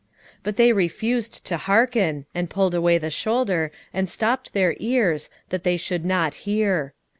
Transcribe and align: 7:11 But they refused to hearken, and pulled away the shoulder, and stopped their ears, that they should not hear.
7:11 0.37 0.37
But 0.41 0.55
they 0.55 0.73
refused 0.73 1.45
to 1.45 1.57
hearken, 1.57 2.25
and 2.33 2.49
pulled 2.49 2.73
away 2.73 2.97
the 2.97 3.11
shoulder, 3.11 3.71
and 3.93 4.09
stopped 4.09 4.51
their 4.53 4.75
ears, 4.79 5.29
that 5.49 5.63
they 5.63 5.77
should 5.77 6.05
not 6.05 6.33
hear. 6.49 6.93